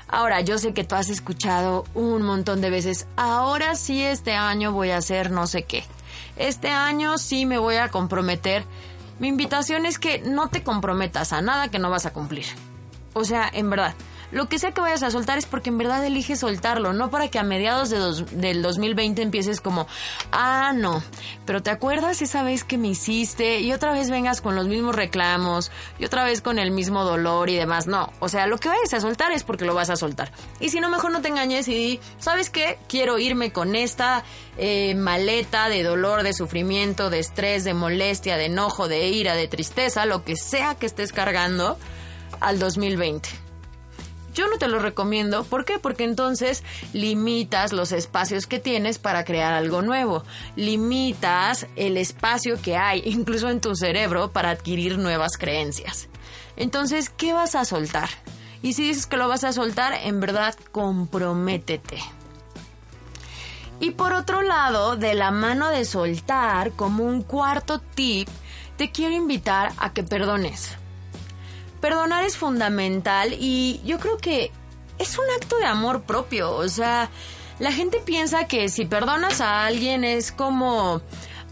Ahora, 0.09 0.41
yo 0.41 0.59
sé 0.59 0.75
que 0.75 0.83
tú 0.83 0.97
has 0.97 1.09
escuchado 1.09 1.85
un 1.95 2.23
montón 2.23 2.61
de 2.61 2.71
veces, 2.71 3.07
ahora 3.17 3.77
sí 3.77 4.03
este 4.03 4.33
año 4.33 4.73
voy 4.73 4.91
a 4.91 4.97
hacer 4.97 5.31
no 5.31 5.47
sé 5.47 5.63
qué. 5.63 5.85
Este 6.37 6.71
año 6.71 7.17
sí 7.19 7.47
me 7.47 7.59
voy 7.59 7.77
a 7.77 7.91
comprometer. 7.91 8.65
Mi 9.21 9.29
invitación 9.29 9.85
es 9.85 9.99
que 9.99 10.19
no 10.19 10.49
te 10.49 10.62
comprometas 10.65 11.35
a 11.35 11.43
nada 11.43 11.69
que 11.69 11.79
no 11.79 11.91
vas 11.91 12.07
a 12.07 12.12
cumplir. 12.12 12.47
O 13.12 13.25
sea, 13.25 13.50
en 13.53 13.69
verdad, 13.69 13.95
lo 14.33 14.49
que 14.49 14.59
sea 14.59 14.73
que 14.73 14.81
vayas 14.81 15.03
a 15.03 15.11
soltar 15.11 15.39
es 15.39 15.47
porque 15.47 15.71
en 15.71 15.79
verdad 15.79 16.05
eliges 16.05 16.41
soltarlo, 16.41 16.93
no 16.93 17.11
para 17.11 17.29
que 17.29 17.39
a 17.39 17.43
mediados 17.43 17.91
de 17.91 18.01
del 18.33 18.63
2020 18.63 19.23
empieces 19.23 19.61
como, 19.61 19.87
ah, 20.33 20.73
no, 20.75 21.03
pero 21.47 21.63
¿te 21.63 21.71
acuerdas 21.71 22.23
esa 22.23 22.43
vez 22.43 22.65
que 22.65 22.79
me 22.79 22.89
hiciste? 22.89 23.61
Y 23.61 23.73
otra 23.73 23.93
vez 23.93 24.11
vengas 24.11 24.41
con 24.41 24.55
los 24.55 24.67
mismos 24.67 24.95
reclamos, 24.95 25.71
y 25.99 26.05
otra 26.05 26.25
vez 26.25 26.41
con 26.41 26.59
el 26.59 26.71
mismo 26.71 27.05
dolor 27.05 27.51
y 27.51 27.57
demás. 27.57 27.87
No, 27.87 28.13
o 28.21 28.29
sea, 28.29 28.47
lo 28.47 28.59
que 28.59 28.69
vayas 28.69 28.93
a 28.95 29.01
soltar 29.01 29.33
es 29.33 29.45
porque 29.45 29.65
lo 29.65 29.75
vas 29.75 29.91
a 29.91 29.97
soltar. 29.97 30.33
Y 30.61 30.71
si 30.71 30.81
no, 30.81 30.89
mejor 30.91 31.13
no 31.13 31.23
te 31.23 31.29
engañes 31.29 31.69
y 31.69 31.75
di, 31.75 32.01
¿sabes 32.19 32.51
qué? 32.51 32.79
Quiero 32.89 33.19
irme 33.19 33.53
con 33.53 33.75
esta 33.75 34.25
eh, 34.57 34.95
maleta 34.95 35.69
de 35.69 35.83
dolor, 35.83 36.23
de 36.23 36.33
sufrimiento, 36.33 37.11
de 37.11 37.19
estrés, 37.19 37.65
de 37.65 37.75
molestia, 37.75 38.37
de 38.37 38.47
enojo, 38.47 38.89
de 38.89 39.09
ira, 39.09 39.35
de 39.35 39.49
tristeza, 39.49 40.07
lo 40.07 40.25
que 40.25 40.37
sea 40.37 40.75
que 40.75 40.87
estés 40.87 41.13
cargando 41.13 41.79
al 42.41 42.59
2020. 42.59 43.50
Yo 44.35 44.47
no 44.49 44.59
te 44.59 44.69
lo 44.69 44.79
recomiendo. 44.79 45.45
¿Por 45.45 45.65
qué? 45.65 45.79
Porque 45.79 46.05
entonces 46.05 46.63
limitas 46.93 47.73
los 47.73 47.93
espacios 47.93 48.47
que 48.47 48.59
tienes 48.59 48.99
para 48.99 49.25
crear 49.25 49.53
algo 49.53 49.83
nuevo. 49.83 50.23
Limitas 50.57 51.67
el 51.77 51.97
espacio 51.97 52.61
que 52.61 52.77
hay, 52.77 53.03
incluso 53.07 53.49
en 53.49 53.61
tu 53.61 53.75
cerebro, 53.75 54.33
para 54.33 54.51
adquirir 54.51 54.99
nuevas 54.99 55.37
creencias. 55.37 56.09
Entonces, 56.57 57.11
¿qué 57.11 57.33
vas 57.33 57.55
a 57.55 57.65
soltar? 57.65 58.09
Y 58.63 58.75
si 58.75 58.83
dices 58.89 59.07
que 59.07 59.17
lo 59.17 59.29
vas 59.29 59.45
a 59.45 59.53
soltar, 59.53 59.95
en 59.95 60.21
verdad, 60.21 60.55
comprométete. 60.71 61.99
Y 63.81 63.93
por 63.93 64.13
otro 64.13 64.43
lado, 64.43 64.97
de 64.97 65.15
la 65.15 65.31
mano 65.31 65.71
de 65.71 65.87
soltar, 65.87 66.73
como 66.73 67.05
un 67.05 67.23
cuarto 67.23 67.81
tip, 67.81 68.29
te 68.77 68.91
quiero 68.93 69.15
invitar 69.15 69.73
a 69.79 69.95
que 69.95 70.03
perdones. 70.03 70.77
Perdonar 71.81 72.25
es 72.25 72.37
fundamental 72.37 73.35
y 73.39 73.81
yo 73.85 73.99
creo 73.99 74.19
que 74.19 74.51
es 74.99 75.19
un 75.19 75.25
acto 75.37 75.57
de 75.59 75.67
amor 75.67 76.03
propio. 76.03 76.55
O 76.55 76.69
sea, 76.69 77.11
la 77.59 77.73
gente 77.73 78.01
piensa 78.01 78.47
que 78.47 78.69
si 78.69 78.85
perdonas 78.85 79.41
a 79.41 79.65
alguien 79.65 80.05
es 80.05 80.33
como, 80.33 81.01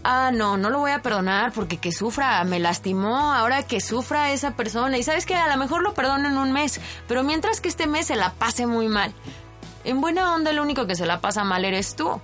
ah, 0.03 0.31
no, 0.33 0.57
no 0.57 0.69
lo 0.69 0.79
voy 0.79 0.91
a 0.91 1.01
perdonar 1.01 1.51
porque 1.51 1.77
que 1.77 1.91
sufra, 1.91 2.43
me 2.43 2.59
lastimó, 2.59 3.33
ahora 3.33 3.63
que 3.63 3.81
sufra 3.81 4.31
esa 4.31 4.55
persona. 4.55 4.97
Y 4.97 5.03
sabes 5.03 5.25
que 5.25 5.35
a 5.35 5.47
lo 5.47 5.57
mejor 5.57 5.81
lo 5.81 5.93
perdono 5.93 6.29
en 6.29 6.37
un 6.37 6.51
mes, 6.51 6.79
pero 7.07 7.23
mientras 7.23 7.61
que 7.61 7.69
este 7.69 7.87
mes 7.87 8.07
se 8.07 8.15
la 8.15 8.33
pase 8.33 8.67
muy 8.67 8.87
mal. 8.87 9.13
En 9.83 10.01
buena 10.01 10.33
onda, 10.33 10.51
el 10.51 10.59
único 10.59 10.87
que 10.87 10.95
se 10.95 11.05
la 11.05 11.21
pasa 11.21 11.43
mal 11.43 11.65
eres 11.65 11.95
tú. 11.95 12.21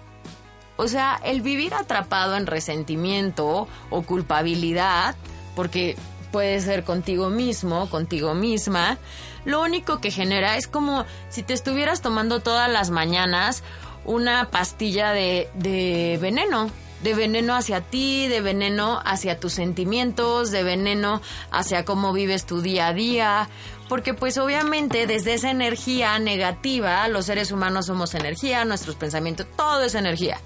O 0.77 0.87
sea, 0.87 1.19
el 1.23 1.41
vivir 1.41 1.73
atrapado 1.73 2.35
en 2.35 2.47
resentimiento 2.47 3.67
o 3.89 4.01
culpabilidad, 4.01 5.15
porque 5.55 5.95
puede 6.35 6.59
ser 6.59 6.83
contigo 6.83 7.29
mismo, 7.29 7.89
contigo 7.89 8.33
misma, 8.33 8.97
lo 9.45 9.61
único 9.61 10.01
que 10.01 10.11
genera 10.11 10.57
es 10.57 10.67
como 10.67 11.05
si 11.29 11.43
te 11.43 11.53
estuvieras 11.53 12.01
tomando 12.01 12.41
todas 12.41 12.69
las 12.69 12.89
mañanas 12.89 13.63
una 14.03 14.51
pastilla 14.51 15.11
de, 15.11 15.47
de 15.53 16.19
veneno, 16.21 16.69
de 17.03 17.13
veneno 17.13 17.55
hacia 17.55 17.79
ti, 17.79 18.27
de 18.27 18.41
veneno 18.41 18.99
hacia 19.05 19.39
tus 19.39 19.53
sentimientos, 19.53 20.51
de 20.51 20.63
veneno 20.63 21.21
hacia 21.51 21.85
cómo 21.85 22.11
vives 22.11 22.45
tu 22.45 22.59
día 22.59 22.87
a 22.87 22.93
día, 22.93 23.47
porque 23.87 24.13
pues 24.13 24.37
obviamente 24.37 25.07
desde 25.07 25.35
esa 25.35 25.51
energía 25.51 26.19
negativa, 26.19 27.07
los 27.07 27.27
seres 27.27 27.53
humanos 27.53 27.85
somos 27.85 28.13
energía, 28.13 28.65
nuestros 28.65 28.97
pensamientos, 28.97 29.47
todo 29.55 29.83
es 29.83 29.95
energía. 29.95 30.37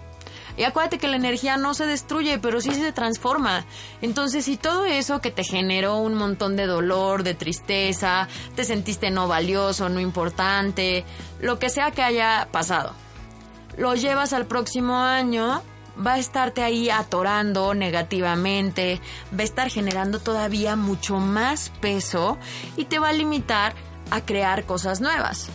Y 0.59 0.65
acuérdate 0.65 0.97
que 0.97 1.07
la 1.07 1.15
energía 1.15 1.55
no 1.55 1.73
se 1.73 1.85
destruye, 1.85 2.37
pero 2.37 2.59
sí 2.59 2.71
se 2.71 2.91
transforma. 2.91 3.65
Entonces, 4.01 4.43
si 4.43 4.57
todo 4.57 4.83
eso 4.83 5.21
que 5.21 5.31
te 5.31 5.45
generó 5.45 5.99
un 5.99 6.15
montón 6.15 6.57
de 6.57 6.65
dolor, 6.65 7.23
de 7.23 7.33
tristeza, 7.33 8.27
te 8.57 8.65
sentiste 8.65 9.09
no 9.09 9.29
valioso, 9.29 9.87
no 9.87 10.01
importante, 10.01 11.05
lo 11.39 11.59
que 11.59 11.69
sea 11.69 11.91
que 11.91 12.03
haya 12.03 12.49
pasado, 12.51 12.93
lo 13.77 13.95
llevas 13.95 14.33
al 14.33 14.47
próximo 14.47 14.97
año, 14.97 15.63
va 16.05 16.15
a 16.15 16.19
estarte 16.19 16.61
ahí 16.61 16.89
atorando 16.89 17.73
negativamente, 17.73 18.99
va 19.33 19.43
a 19.43 19.45
estar 19.45 19.69
generando 19.69 20.19
todavía 20.19 20.75
mucho 20.75 21.19
más 21.19 21.71
peso 21.79 22.37
y 22.75 22.83
te 22.83 22.99
va 22.99 23.09
a 23.09 23.13
limitar 23.13 23.75
a 24.11 24.25
crear 24.25 24.65
cosas 24.65 24.99
nuevas. 24.99 25.47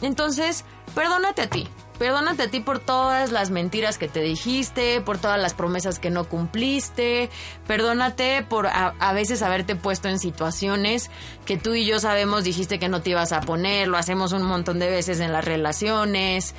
Entonces, 0.00 0.64
perdónate 0.94 1.42
a 1.42 1.50
ti. 1.50 1.68
Perdónate 1.98 2.42
a 2.42 2.50
ti 2.50 2.58
por 2.58 2.80
todas 2.80 3.30
las 3.30 3.50
mentiras 3.50 3.98
que 3.98 4.08
te 4.08 4.20
dijiste, 4.20 5.00
por 5.00 5.18
todas 5.18 5.40
las 5.40 5.54
promesas 5.54 6.00
que 6.00 6.10
no 6.10 6.24
cumpliste. 6.24 7.30
Perdónate 7.68 8.44
por 8.48 8.66
a, 8.66 9.12
veces 9.12 9.42
haberte 9.42 9.76
puesto 9.76 10.08
en 10.08 10.18
situaciones 10.18 11.10
que 11.46 11.56
tú 11.56 11.74
y 11.74 11.86
yo 11.86 12.00
sabemos 12.00 12.42
dijiste 12.42 12.80
que 12.80 12.88
no 12.88 13.00
te 13.00 13.10
ibas 13.10 13.30
a 13.30 13.42
poner. 13.42 13.86
Lo 13.86 13.96
hacemos 13.96 14.32
un 14.32 14.42
montón 14.42 14.80
de 14.80 14.90
veces 14.90 15.20
en 15.20 15.32
las 15.32 15.44
relaciones. 15.44 16.56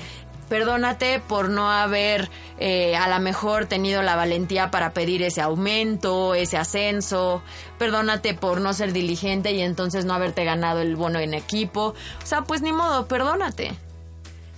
Perdónate 0.47 1.19
por 1.19 1.49
no 1.49 1.69
haber 1.69 2.29
eh, 2.57 2.95
a 2.95 3.09
lo 3.09 3.19
mejor 3.19 3.65
tenido 3.65 4.03
la 4.03 4.15
valentía 4.15 4.71
para 4.71 4.93
pedir 4.93 5.21
ese 5.21 5.41
aumento, 5.41 6.33
ese 6.33 6.55
ascenso. 6.55 7.41
Perdónate 7.77 8.35
por 8.35 8.61
no 8.61 8.71
ser 8.71 8.93
diligente 8.93 9.51
y 9.51 9.61
entonces 9.61 10.05
no 10.05 10.13
haberte 10.13 10.45
ganado 10.45 10.79
el 10.79 10.95
bono 10.95 11.19
en 11.19 11.33
equipo. 11.33 11.93
O 12.23 12.25
sea, 12.25 12.43
pues 12.43 12.61
ni 12.61 12.71
modo, 12.71 13.07
perdónate. 13.07 13.73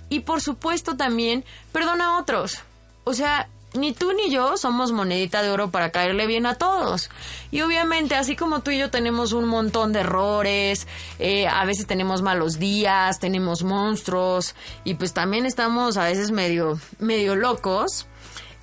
Y 0.08 0.20
por 0.20 0.40
supuesto 0.40 0.96
también 0.96 1.44
perdona 1.72 2.06
a 2.06 2.18
otros. 2.20 2.62
O 3.04 3.14
sea, 3.14 3.48
ni 3.74 3.92
tú 3.92 4.12
ni 4.12 4.30
yo 4.30 4.56
somos 4.56 4.92
monedita 4.92 5.42
de 5.42 5.50
oro 5.50 5.70
para 5.70 5.90
caerle 5.90 6.26
bien 6.26 6.46
a 6.46 6.54
todos. 6.54 7.10
Y 7.50 7.60
obviamente, 7.60 8.14
así 8.14 8.36
como 8.36 8.60
tú 8.60 8.70
y 8.70 8.78
yo 8.78 8.90
tenemos 8.90 9.32
un 9.32 9.46
montón 9.46 9.92
de 9.92 10.00
errores, 10.00 10.86
eh, 11.18 11.46
a 11.46 11.64
veces 11.64 11.86
tenemos 11.86 12.22
malos 12.22 12.58
días, 12.58 13.18
tenemos 13.18 13.62
monstruos, 13.62 14.54
y 14.84 14.94
pues 14.94 15.12
también 15.12 15.46
estamos 15.46 15.96
a 15.96 16.04
veces 16.04 16.30
medio, 16.30 16.80
medio 16.98 17.36
locos, 17.36 18.06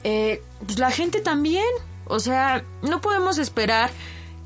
eh, 0.04 0.42
pues 0.66 0.80
la 0.80 0.92
gente 0.92 1.20
también. 1.22 1.66
O 2.08 2.20
sea, 2.20 2.64
no 2.84 3.02
podemos 3.02 3.40
esperar 3.40 3.90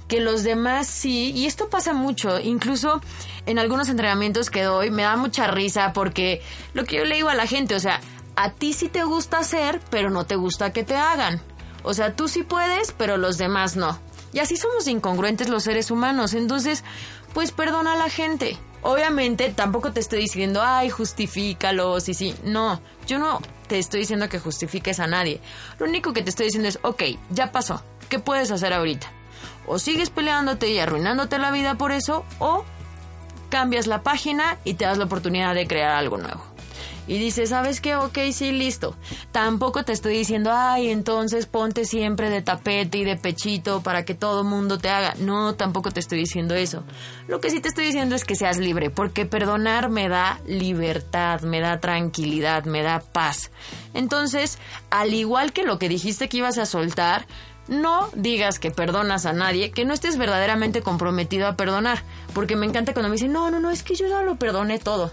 que 0.10 0.20
los 0.20 0.44
demás 0.44 0.88
sí, 0.88 1.32
y 1.32 1.46
esto 1.46 1.70
pasa 1.70 1.94
mucho, 1.94 2.39
incluso 2.39 3.00
en 3.46 3.60
algunos 3.60 3.88
entrenamientos 3.88 4.50
que 4.50 4.63
doy, 4.63 4.89
me 4.92 5.04
da 5.04 5.16
mucha 5.16 5.48
risa 5.48 5.94
porque 5.94 6.42
lo 6.74 6.84
que 6.84 6.98
yo 6.98 7.06
le 7.06 7.16
digo 7.16 7.30
a 7.30 7.36
la 7.36 7.48
gente, 7.48 7.75
o 7.75 7.80
sea, 7.80 8.01
a 8.36 8.50
ti 8.50 8.74
sí 8.74 8.89
te 8.89 9.04
gusta 9.04 9.38
hacer, 9.38 9.80
pero 9.89 10.10
no 10.10 10.25
te 10.25 10.36
gusta 10.36 10.74
que 10.74 10.84
te 10.84 10.96
hagan. 10.96 11.39
O 11.84 11.94
sea, 11.94 12.16
tú 12.16 12.28
sí 12.28 12.44
puedes, 12.44 12.92
pero 12.92 13.18
los 13.18 13.38
demás 13.38 13.75
no. 13.75 14.00
Y 14.34 14.39
así 14.39 14.58
somos 14.58 14.88
incongruentes 14.88 15.48
los 15.48 15.63
seres 15.63 15.92
humanos. 15.92 16.34
Entonces, 16.34 16.84
pues 17.34 17.51
perdona 17.51 17.94
a 17.94 17.98
la 17.98 18.10
gente. 18.10 18.58
Obviamente 18.82 19.50
tampoco 19.50 19.92
te 19.92 20.00
estoy 20.00 20.20
diciendo, 20.20 20.62
ay, 20.63 20.89
justifícalo, 20.89 22.00
sí, 22.00 22.13
sí. 22.13 22.36
No, 22.44 22.82
yo 23.08 23.20
no 23.20 23.42
te 23.68 23.78
estoy 23.78 24.01
diciendo 24.01 24.30
que 24.30 24.39
justifiques 24.39 25.00
a 25.00 25.08
nadie. 25.08 25.42
Lo 25.78 25.86
único 25.86 26.13
que 26.13 26.22
te 26.22 26.30
estoy 26.30 26.46
diciendo 26.46 26.70
es, 26.70 26.80
ok, 26.82 27.04
ya 27.30 27.51
pasó. 27.51 27.84
¿Qué 28.08 28.20
puedes 28.20 28.51
hacer 28.51 28.74
ahorita? 28.74 29.19
O 29.67 29.79
sigues 29.79 30.10
peleándote 30.10 30.69
y 30.69 30.79
arruinándote 30.79 31.38
la 31.39 31.51
vida 31.51 31.75
por 31.75 31.91
eso, 31.91 32.25
o 32.39 32.65
cambias 33.50 33.88
la 33.88 34.03
página 34.03 34.58
y 34.63 34.75
te 34.75 34.86
das 34.86 34.98
la 34.98 35.05
oportunidad 35.05 35.55
de 35.55 35.67
crear 35.67 35.91
algo 35.91 36.17
nuevo. 36.17 36.43
Y 37.10 37.17
dices, 37.17 37.50
¿sabes 37.50 37.81
qué? 37.81 37.96
Ok, 37.96 38.19
sí, 38.31 38.51
listo. 38.51 38.96
Tampoco 39.31 39.84
te 39.84 39.93
estoy 39.93 40.15
diciendo, 40.15 40.51
ay, 40.53 40.91
entonces 40.91 41.48
ponte 41.48 41.86
siempre 41.86 42.29
de 42.29 42.43
tapete 42.43 43.00
y 43.00 43.03
de 43.03 43.17
pechito 43.17 43.81
para 43.81 44.05
que 44.05 44.13
todo 44.13 44.43
mundo 44.43 44.77
te 44.77 44.89
haga. 44.89 45.15
No, 45.17 45.55
tampoco 45.55 45.89
te 45.89 46.00
estoy 46.00 46.19
diciendo 46.19 46.53
eso. 46.53 46.84
Lo 47.27 47.41
que 47.41 47.50
sí 47.50 47.62
te 47.62 47.67
estoy 47.67 47.86
diciendo 47.86 48.15
es 48.15 48.25
que 48.25 48.36
seas 48.36 48.60
libre, 48.60 48.91
porque 48.91 49.25
perdonar 49.25 49.89
me 49.89 50.08
da 50.08 50.39
libertad, 50.46 51.41
me 51.41 51.60
da 51.62 51.79
tranquilidad, 51.79 52.65
me 52.65 52.84
da 52.84 53.00
paz. 53.00 53.50
Entonces, 53.96 54.60
al 54.91 55.15
igual 55.15 55.51
que 55.51 55.63
lo 55.63 55.79
que 55.79 55.89
dijiste 55.89 56.29
que 56.29 56.38
ibas 56.38 56.60
a 56.60 56.67
soltar, 56.67 57.25
no 57.70 58.10
digas 58.14 58.60
que 58.60 58.72
perdonas 58.72 59.26
a 59.26 59.34
nadie, 59.34 59.72
que 59.72 59.86
no 59.86 59.94
estés 59.94 60.18
verdaderamente 60.18 60.82
comprometido 60.82 61.48
a 61.48 61.56
perdonar. 61.56 62.04
Porque 62.34 62.56
me 62.56 62.66
encanta 62.66 62.94
cuando 62.94 63.10
me 63.10 63.16
dicen, 63.16 63.32
no, 63.32 63.52
no, 63.52 63.60
no, 63.60 63.70
es 63.70 63.84
que 63.84 63.96
yo 63.96 64.08
ya 64.08 64.22
lo 64.24 64.36
perdoné 64.36 64.80
todo. 64.80 65.12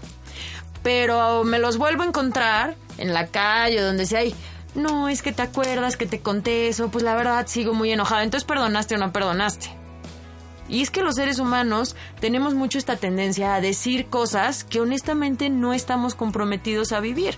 Pero 0.83 1.43
me 1.43 1.59
los 1.59 1.77
vuelvo 1.77 2.03
a 2.03 2.07
encontrar 2.07 2.75
en 2.97 3.13
la 3.13 3.27
calle, 3.27 3.81
donde 3.81 4.05
sea, 4.05 4.23
y 4.23 4.35
no, 4.75 5.07
es 5.07 5.21
que 5.21 5.31
te 5.31 5.43
acuerdas 5.43 5.97
que 5.97 6.05
te 6.05 6.19
conté 6.19 6.67
eso, 6.67 6.89
pues 6.89 7.03
la 7.03 7.15
verdad 7.15 7.45
sigo 7.47 7.73
muy 7.73 7.91
enojada. 7.91 8.23
Entonces, 8.23 8.47
¿perdonaste 8.47 8.95
o 8.95 8.97
no 8.97 9.11
perdonaste? 9.11 9.69
Y 10.69 10.81
es 10.81 10.91
que 10.91 11.01
los 11.01 11.15
seres 11.15 11.39
humanos 11.39 11.95
tenemos 12.19 12.53
mucho 12.53 12.77
esta 12.77 12.97
tendencia 12.97 13.55
a 13.55 13.61
decir 13.61 14.07
cosas 14.07 14.63
que 14.63 14.81
honestamente 14.81 15.49
no 15.49 15.73
estamos 15.73 16.15
comprometidos 16.15 16.91
a 16.91 16.99
vivir. 16.99 17.35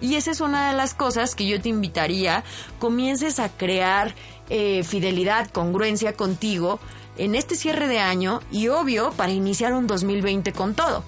Y 0.00 0.16
esa 0.16 0.30
es 0.30 0.40
una 0.40 0.68
de 0.68 0.76
las 0.76 0.94
cosas 0.94 1.34
que 1.34 1.46
yo 1.46 1.60
te 1.60 1.68
invitaría, 1.68 2.42
comiences 2.78 3.38
a 3.38 3.50
crear 3.50 4.14
eh, 4.50 4.82
fidelidad, 4.84 5.48
congruencia 5.48 6.14
contigo 6.14 6.80
en 7.16 7.34
este 7.34 7.54
cierre 7.54 7.88
de 7.88 8.00
año 8.00 8.40
y 8.50 8.68
obvio 8.68 9.12
para 9.12 9.32
iniciar 9.32 9.72
un 9.72 9.86
2020 9.86 10.52
con 10.52 10.74
todo. 10.74 11.04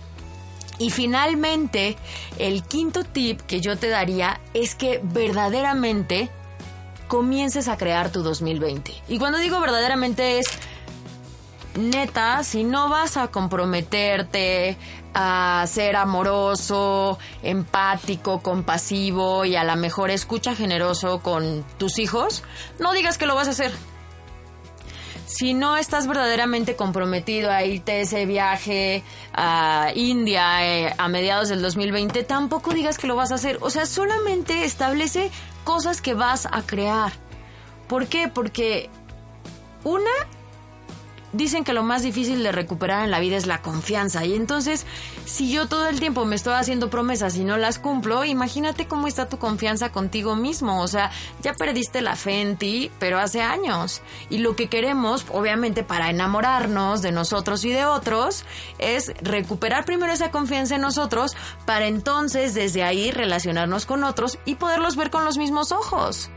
Y 0.78 0.90
finalmente, 0.90 1.96
el 2.38 2.62
quinto 2.62 3.04
tip 3.04 3.40
que 3.42 3.60
yo 3.60 3.76
te 3.76 3.88
daría 3.88 4.40
es 4.54 4.74
que 4.74 5.00
verdaderamente 5.02 6.30
comiences 7.08 7.68
a 7.68 7.76
crear 7.76 8.10
tu 8.10 8.22
2020. 8.22 8.94
Y 9.08 9.18
cuando 9.18 9.38
digo 9.38 9.60
verdaderamente 9.60 10.38
es 10.38 10.46
neta, 11.74 12.42
si 12.44 12.64
no 12.64 12.88
vas 12.88 13.16
a 13.16 13.28
comprometerte 13.28 14.76
a 15.14 15.64
ser 15.66 15.96
amoroso, 15.96 17.18
empático, 17.42 18.42
compasivo 18.42 19.44
y 19.44 19.56
a 19.56 19.64
la 19.64 19.76
mejor 19.76 20.10
escucha 20.10 20.54
generoso 20.54 21.20
con 21.20 21.64
tus 21.78 21.98
hijos, 21.98 22.42
no 22.78 22.92
digas 22.92 23.18
que 23.18 23.26
lo 23.26 23.34
vas 23.34 23.48
a 23.48 23.52
hacer. 23.52 23.72
Si 25.26 25.54
no 25.54 25.78
estás 25.78 26.06
verdaderamente 26.06 26.76
comprometido 26.76 27.50
a 27.50 27.64
irte 27.64 28.02
ese 28.02 28.26
viaje 28.26 29.02
a 29.32 29.90
India 29.94 30.66
eh, 30.66 30.94
a 30.98 31.08
mediados 31.08 31.48
del 31.48 31.62
2020, 31.62 32.22
tampoco 32.24 32.74
digas 32.74 32.98
que 32.98 33.06
lo 33.06 33.16
vas 33.16 33.32
a 33.32 33.36
hacer. 33.36 33.58
O 33.62 33.70
sea, 33.70 33.86
solamente 33.86 34.64
establece 34.64 35.30
cosas 35.64 36.02
que 36.02 36.12
vas 36.12 36.46
a 36.50 36.62
crear. 36.62 37.12
¿Por 37.88 38.08
qué? 38.08 38.28
Porque 38.28 38.90
una 39.84 40.10
dicen 41.32 41.64
que 41.64 41.72
lo 41.72 41.82
más 41.82 42.02
difícil 42.02 42.42
de 42.42 42.52
recuperar 42.52 43.04
en 43.04 43.10
la 43.10 43.20
vida 43.20 43.36
es 43.36 43.46
la 43.46 43.62
confianza. 43.62 44.24
Y 44.24 44.34
entonces, 44.34 44.86
si 45.24 45.50
yo 45.50 45.66
todo 45.66 45.88
el 45.88 46.00
tiempo 46.00 46.24
me 46.24 46.36
estoy 46.36 46.54
haciendo 46.54 46.90
promesas 46.90 47.36
y 47.36 47.44
no 47.44 47.56
las 47.56 47.78
cumplo, 47.78 48.24
imagínate 48.24 48.86
cómo 48.86 49.06
está 49.06 49.28
tu 49.28 49.38
confianza 49.38 49.92
contigo 49.92 50.36
mismo. 50.36 50.80
O 50.82 50.88
sea, 50.88 51.10
ya 51.42 51.54
perdiste 51.54 52.02
la 52.02 52.16
fe 52.16 52.40
en 52.40 52.56
ti, 52.56 52.90
pero 52.98 53.18
hace 53.18 53.42
años. 53.42 54.02
Y 54.30 54.38
lo 54.38 54.56
que 54.56 54.68
queremos, 54.68 55.26
obviamente, 55.30 55.82
para 55.82 56.10
enamorarnos 56.10 57.02
de 57.02 57.12
nosotros 57.12 57.64
y 57.64 57.70
de 57.70 57.86
otros, 57.86 58.44
es 58.78 59.12
recuperar 59.22 59.84
primero 59.84 60.12
esa 60.12 60.30
confianza 60.30 60.76
en 60.76 60.82
nosotros 60.82 61.36
para 61.66 61.86
entonces 61.86 62.54
desde 62.54 62.82
ahí 62.82 63.10
relacionarnos 63.10 63.86
con 63.86 64.04
otros 64.04 64.38
y 64.44 64.56
poderlos 64.56 64.96
ver 64.96 65.10
con 65.10 65.24
los 65.24 65.38
mismos 65.38 65.72
ojos. 65.72 66.30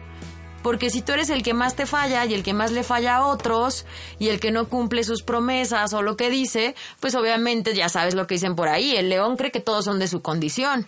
Porque 0.66 0.90
si 0.90 1.04
tú 1.04 1.12
eres 1.12 1.30
el 1.30 1.44
que 1.44 1.54
más 1.54 1.76
te 1.76 1.86
falla 1.86 2.26
y 2.26 2.34
el 2.34 2.42
que 2.42 2.56
más 2.56 2.72
le 2.72 2.82
falla 2.82 3.18
a 3.18 3.28
otros 3.28 3.86
y 4.18 4.30
el 4.30 4.40
que 4.40 4.50
no 4.50 4.68
cumple 4.68 5.04
sus 5.04 5.22
promesas 5.22 5.94
o 5.94 6.02
lo 6.02 6.18
que 6.18 6.32
dice, 6.32 6.74
pues 7.00 7.14
obviamente 7.14 7.76
ya 7.76 7.88
sabes 7.88 8.16
lo 8.16 8.26
que 8.26 8.34
dicen 8.34 8.56
por 8.56 8.68
ahí. 8.68 8.96
El 8.96 9.10
león 9.10 9.38
cree 9.38 9.52
que 9.52 9.60
todos 9.60 9.86
son 9.86 10.00
de 10.00 10.08
su 10.08 10.24
condición. 10.24 10.88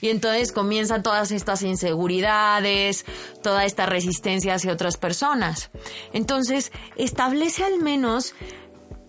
Y 0.00 0.10
entonces 0.10 0.52
comienzan 0.52 1.02
todas 1.02 1.32
estas 1.32 1.62
inseguridades, 1.62 3.04
toda 3.42 3.64
esta 3.64 3.84
resistencia 3.84 4.54
hacia 4.54 4.72
otras 4.72 4.96
personas. 4.96 5.70
Entonces, 6.12 6.70
establece 6.94 7.64
al 7.64 7.82
menos 7.82 8.32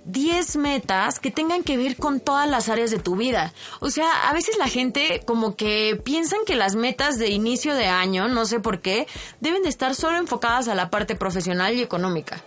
10 0.07 0.55
metas 0.55 1.19
que 1.19 1.31
tengan 1.31 1.63
que 1.63 1.77
ver 1.77 1.97
con 1.97 2.21
todas 2.21 2.49
las 2.49 2.69
áreas 2.69 2.91
de 2.91 2.99
tu 2.99 3.17
vida. 3.17 3.53
O 3.81 3.89
sea, 3.89 4.29
a 4.29 4.33
veces 4.33 4.57
la 4.57 4.67
gente 4.67 5.21
como 5.25 5.55
que 5.55 5.99
piensan 6.01 6.39
que 6.45 6.55
las 6.55 6.75
metas 6.75 7.19
de 7.19 7.29
inicio 7.29 7.75
de 7.75 7.87
año, 7.87 8.29
no 8.29 8.45
sé 8.45 8.59
por 8.59 8.79
qué, 8.79 9.05
deben 9.41 9.63
de 9.63 9.69
estar 9.69 9.95
solo 9.95 10.17
enfocadas 10.17 10.69
a 10.69 10.75
la 10.75 10.89
parte 10.89 11.15
profesional 11.15 11.75
y 11.75 11.81
económica. 11.81 12.41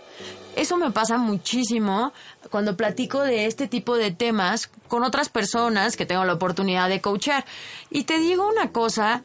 Eso 0.55 0.75
me 0.77 0.91
pasa 0.91 1.17
muchísimo 1.17 2.11
cuando 2.49 2.75
platico 2.75 3.21
de 3.21 3.45
este 3.45 3.67
tipo 3.67 3.95
de 3.95 4.11
temas 4.11 4.69
con 4.87 5.03
otras 5.03 5.29
personas 5.29 5.95
que 5.95 6.05
tengo 6.05 6.25
la 6.25 6.33
oportunidad 6.33 6.89
de 6.89 6.99
coachar. 6.99 7.45
Y 7.89 8.03
te 8.03 8.17
digo 8.17 8.47
una 8.47 8.71
cosa, 8.71 9.23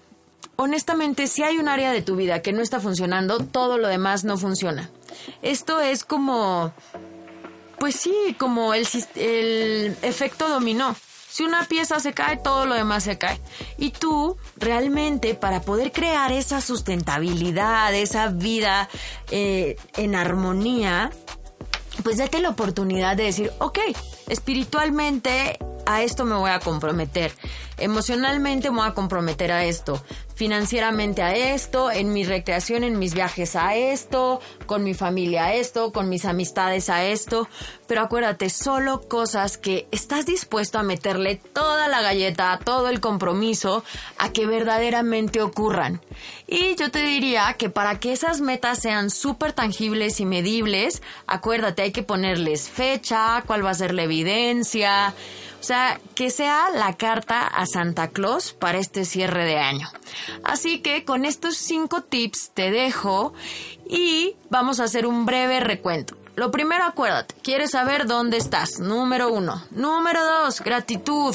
honestamente, 0.57 1.27
si 1.27 1.43
hay 1.43 1.59
un 1.59 1.69
área 1.69 1.91
de 1.91 2.03
tu 2.03 2.17
vida 2.17 2.43
que 2.43 2.53
no 2.53 2.61
está 2.61 2.81
funcionando, 2.81 3.39
todo 3.39 3.79
lo 3.79 3.89
demás 3.89 4.25
no 4.25 4.37
funciona. 4.37 4.91
Esto 5.43 5.81
es 5.81 6.05
como 6.05 6.73
pues 7.79 7.97
sí, 7.97 8.37
como 8.39 8.75
el, 8.75 8.87
el 9.15 9.97
efecto 10.03 10.49
dominó. 10.49 10.95
Si 11.37 11.43
una 11.43 11.65
pieza 11.65 12.01
se 12.01 12.15
cae, 12.15 12.39
todo 12.39 12.65
lo 12.65 12.75
demás 12.75 13.05
se 13.05 13.19
cae. 13.19 13.39
Y 13.77 13.91
tú, 13.91 14.39
realmente, 14.57 15.35
para 15.35 15.61
poder 15.61 15.93
crear 15.93 16.33
esa 16.33 16.63
sustentabilidad, 16.63 17.95
esa 17.95 18.29
vida 18.29 18.89
eh, 19.31 19.77
en 19.99 20.15
armonía, 20.15 21.11
pues 22.03 22.17
date 22.17 22.41
la 22.41 22.49
oportunidad 22.49 23.17
de 23.17 23.25
decir, 23.25 23.53
ok, 23.59 23.79
espiritualmente 24.29 25.59
a 25.85 26.03
esto 26.03 26.25
me 26.25 26.37
voy 26.37 26.51
a 26.51 26.59
comprometer, 26.59 27.33
emocionalmente 27.77 28.71
me 28.71 28.79
voy 28.79 28.89
a 28.89 28.95
comprometer 28.95 29.53
a 29.53 29.65
esto, 29.65 30.03
financieramente 30.37 31.23
a 31.23 31.35
esto, 31.35 31.91
en 31.91 32.13
mi 32.13 32.23
recreación, 32.23 32.85
en 32.85 32.99
mis 32.99 33.15
viajes 33.15 33.57
a 33.57 33.75
esto, 33.75 34.41
con 34.67 34.85
mi 34.85 34.93
familia 34.93 35.47
a 35.47 35.55
esto, 35.55 35.93
con 35.93 36.11
mis 36.11 36.27
amistades 36.27 36.91
a 36.91 37.07
esto. 37.07 37.49
Pero 37.89 38.03
acuérdate, 38.03 38.51
solo 38.51 39.09
cosas 39.09 39.57
que 39.57 39.89
estás 39.91 40.27
dispuesto 40.27 40.79
a 40.79 40.83
meterle 40.83 41.37
toda 41.37 41.89
la 41.89 42.03
galleta, 42.03 42.61
todo 42.63 42.91
el 42.91 43.01
compromiso 43.01 43.83
a 44.19 44.31
que 44.33 44.47
verdaderamente 44.47 45.41
ocurran. 45.41 46.03
Y 46.47 46.77
yo 46.77 46.91
te 46.91 46.99
diría 46.99 47.55
que 47.55 47.71
para 47.71 47.99
que 47.99 48.13
esas 48.13 48.43
metas 48.43 48.79
sean 48.81 49.09
súper 49.09 49.55
tangibles 49.55 50.21
y 50.21 50.27
medibles, 50.27 51.03
acuérdate, 51.27 51.81
hay 51.81 51.93
que 51.93 52.03
ponerles 52.03 52.69
fecha, 52.69 53.43
cuál 53.47 53.65
va 53.65 53.71
a 53.71 53.75
ser 53.75 53.95
la 53.95 54.03
evidencia. 54.03 55.15
O 55.61 55.65
sea, 55.67 55.99
que 56.15 56.31
sea 56.31 56.69
la 56.71 56.97
carta 56.97 57.47
a 57.47 57.67
Santa 57.67 58.09
Claus 58.09 58.53
para 58.53 58.79
este 58.79 59.05
cierre 59.05 59.45
de 59.45 59.59
año. 59.59 59.89
Así 60.43 60.81
que 60.81 61.05
con 61.05 61.25
estos 61.25 61.57
cinco 61.57 62.03
tips 62.03 62.51
te 62.55 62.71
dejo 62.71 63.35
y 63.89 64.37
vamos 64.51 64.81
a 64.81 64.85
hacer 64.85 65.07
un 65.07 65.27
breve 65.27 65.61
recuento. 65.61 66.17
Lo 66.37 66.51
primero, 66.51 66.85
acuérdate, 66.85 67.35
quieres 67.43 67.71
saber 67.71 68.07
dónde 68.07 68.37
estás. 68.37 68.79
Número 68.79 69.33
uno. 69.33 69.63
Número 69.71 70.23
dos, 70.25 70.61
gratitud 70.61 71.35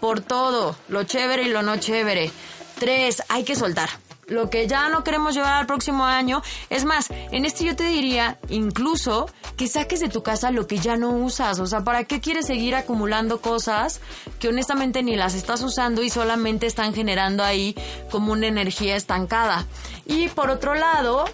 por 0.00 0.20
todo, 0.20 0.76
lo 0.88 1.04
chévere 1.04 1.44
y 1.44 1.48
lo 1.48 1.62
no 1.62 1.76
chévere. 1.76 2.30
Tres, 2.78 3.22
hay 3.28 3.44
que 3.44 3.54
soltar 3.54 3.88
lo 4.26 4.50
que 4.50 4.66
ya 4.66 4.88
no 4.88 5.04
queremos 5.04 5.34
llevar 5.34 5.54
al 5.54 5.66
próximo 5.66 6.04
año. 6.04 6.42
Es 6.70 6.84
más, 6.84 7.08
en 7.10 7.44
este 7.44 7.64
yo 7.64 7.76
te 7.76 7.84
diría 7.84 8.38
incluso 8.48 9.28
que 9.56 9.68
saques 9.68 10.00
de 10.00 10.08
tu 10.08 10.22
casa 10.22 10.50
lo 10.50 10.66
que 10.66 10.78
ya 10.78 10.96
no 10.96 11.10
usas. 11.10 11.58
O 11.60 11.66
sea, 11.66 11.82
¿para 11.82 12.04
qué 12.04 12.20
quieres 12.20 12.46
seguir 12.46 12.74
acumulando 12.74 13.40
cosas 13.40 14.00
que 14.38 14.48
honestamente 14.48 15.02
ni 15.02 15.16
las 15.16 15.34
estás 15.34 15.62
usando 15.62 16.02
y 16.02 16.10
solamente 16.10 16.66
están 16.66 16.94
generando 16.94 17.42
ahí 17.42 17.76
como 18.10 18.32
una 18.32 18.46
energía 18.46 18.96
estancada? 18.96 19.66
Y 20.06 20.28
por 20.28 20.50
otro 20.50 20.74
lado, 20.74 21.24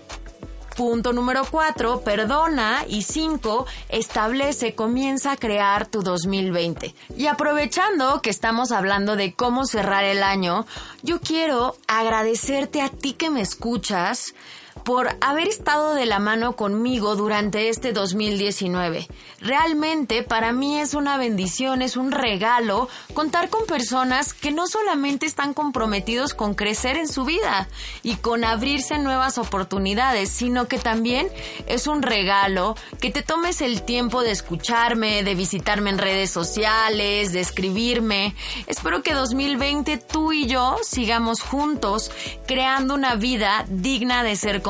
Punto 0.79 1.13
número 1.13 1.45
cuatro, 1.45 2.03
perdona. 2.03 2.85
Y 2.87 3.03
cinco, 3.03 3.67
establece, 3.89 4.77
comienza 4.77 5.33
a 5.33 5.37
crear 5.37 5.87
tu 5.87 6.03
2020. 6.03 6.95
Y 7.17 7.27
aprovechando 7.27 8.23
que 8.23 8.31
estamos 8.31 8.71
hablando 8.71 9.17
de 9.17 9.35
cómo 9.35 9.67
cerrar 9.67 10.05
el 10.05 10.23
año, 10.23 10.67
yo 11.03 11.21
quiero 11.21 11.75
agradecerte 11.89 12.81
a 12.81 12.91
ti 12.91 13.15
que 13.15 13.29
me 13.29 13.41
escuchas 13.41 14.37
por 14.85 15.17
haber 15.21 15.49
estado 15.49 15.95
de 15.95 16.07
la 16.07 16.19
mano 16.19 16.57
conmigo 16.57 17.17
durante 17.17 17.69
este 17.69 17.93
2019. 17.93 19.09
Realmente 19.41 20.23
para 20.23 20.53
mí 20.53 20.79
es 20.79 20.95
una 20.95 21.17
bendición, 21.17 21.83
es 21.83 21.97
un 21.97 22.11
regalo 22.11 22.89
contar 23.15 23.51
con 23.51 23.67
personas 23.67 24.35
que 24.35 24.51
no 24.51 24.67
solamente 24.67 25.27
están 25.27 25.55
comprometidos 25.55 26.35
con 26.35 26.55
crecer 26.55 26.97
en 26.97 27.09
su 27.09 27.25
vida 27.25 27.69
y 28.03 28.17
con 28.17 28.45
abrirse 28.45 28.99
nuevas 28.99 29.39
oportunidades, 29.39 30.31
sino 30.31 30.69
que 30.69 30.79
también 30.79 31.29
es 31.67 31.87
un 31.87 32.03
regalo 32.03 32.77
que 33.01 33.11
te 33.11 33.23
tomes 33.23 33.61
el 33.61 33.83
tiempo 33.83 34.23
de 34.23 34.33
escucharme, 34.33 35.23
de 35.23 35.35
visitarme 35.35 35.91
en 35.91 35.99
redes 35.99 36.31
sociales, 36.31 37.33
de 37.33 37.41
escribirme. 37.41 38.35
Espero 38.67 39.03
que 39.03 39.15
2020 39.15 39.99
tú 39.99 40.33
y 40.33 40.47
yo 40.47 40.77
sigamos 40.83 41.43
juntos 41.43 42.11
creando 42.47 42.95
una 42.95 43.15
vida 43.15 43.65
digna 43.69 44.23
de 44.23 44.37
ser 44.37 44.63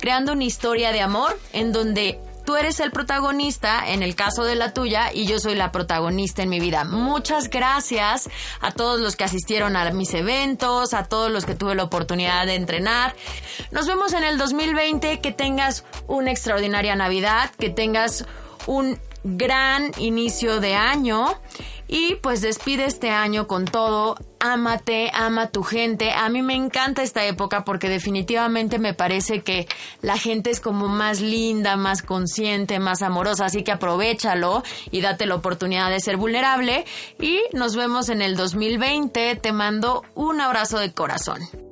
creando 0.00 0.32
una 0.32 0.44
historia 0.44 0.92
de 0.92 1.00
amor 1.00 1.38
en 1.52 1.72
donde 1.72 2.20
tú 2.48 2.56
eres 2.56 2.80
el 2.80 2.90
protagonista 2.92 3.90
en 3.90 4.02
el 4.02 4.14
caso 4.14 4.42
de 4.42 4.54
la 4.54 4.72
tuya 4.72 5.12
y 5.12 5.26
yo 5.26 5.38
soy 5.38 5.54
la 5.54 5.70
protagonista 5.70 6.42
en 6.42 6.48
mi 6.48 6.60
vida. 6.60 6.84
Muchas 6.84 7.50
gracias 7.50 8.30
a 8.62 8.70
todos 8.70 9.00
los 9.00 9.16
que 9.16 9.24
asistieron 9.24 9.76
a 9.76 9.90
mis 9.90 10.14
eventos, 10.14 10.94
a 10.94 11.04
todos 11.04 11.30
los 11.30 11.44
que 11.44 11.54
tuve 11.54 11.74
la 11.74 11.84
oportunidad 11.84 12.46
de 12.46 12.54
entrenar. 12.54 13.14
Nos 13.70 13.86
vemos 13.86 14.14
en 14.14 14.24
el 14.24 14.38
2020, 14.38 15.20
que 15.20 15.30
tengas 15.30 15.84
una 16.06 16.30
extraordinaria 16.30 16.96
Navidad, 16.96 17.50
que 17.58 17.68
tengas 17.68 18.24
un 18.66 18.98
gran 19.24 19.92
inicio 19.98 20.60
de 20.60 20.74
año 20.74 21.38
y 21.88 22.16
pues 22.16 22.42
despide 22.42 22.84
este 22.84 23.10
año 23.10 23.46
con 23.46 23.64
todo. 23.64 24.16
Ámate, 24.40 25.10
ama 25.14 25.48
tu 25.48 25.62
gente. 25.62 26.12
A 26.12 26.28
mí 26.28 26.42
me 26.42 26.54
encanta 26.54 27.02
esta 27.02 27.24
época 27.24 27.64
porque 27.64 27.88
definitivamente 27.88 28.78
me 28.78 28.94
parece 28.94 29.42
que 29.42 29.66
la 30.02 30.18
gente 30.18 30.50
es 30.50 30.60
como 30.60 30.86
más 30.86 31.20
linda, 31.20 31.76
más 31.76 32.02
consciente, 32.02 32.78
más 32.78 33.02
amorosa. 33.02 33.46
Así 33.46 33.64
que 33.64 33.72
aprovechalo 33.72 34.62
y 34.90 35.00
date 35.00 35.26
la 35.26 35.34
oportunidad 35.34 35.90
de 35.90 36.00
ser 36.00 36.18
vulnerable. 36.18 36.84
Y 37.18 37.40
nos 37.54 37.74
vemos 37.74 38.10
en 38.10 38.22
el 38.22 38.36
2020. 38.36 39.34
Te 39.36 39.52
mando 39.52 40.04
un 40.14 40.40
abrazo 40.40 40.78
de 40.78 40.92
corazón. 40.92 41.67